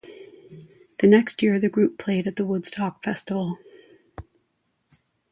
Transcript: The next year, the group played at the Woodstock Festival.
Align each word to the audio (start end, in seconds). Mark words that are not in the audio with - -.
The 0.97 1.05
next 1.05 1.43
year, 1.43 1.59
the 1.59 1.69
group 1.69 1.99
played 1.99 2.25
at 2.25 2.35
the 2.35 2.43
Woodstock 2.43 3.03
Festival. 3.03 3.59